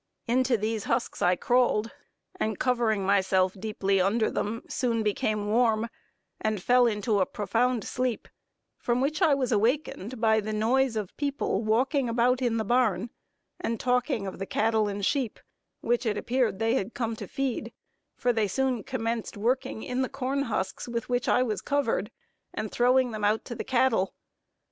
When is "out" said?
23.23-23.45